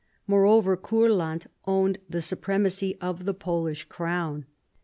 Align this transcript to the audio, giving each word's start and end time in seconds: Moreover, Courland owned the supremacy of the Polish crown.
Moreover, 0.25 0.75
Courland 0.77 1.45
owned 1.67 1.99
the 2.09 2.21
supremacy 2.23 2.97
of 3.01 3.25
the 3.25 3.35
Polish 3.35 3.83
crown. 3.83 4.47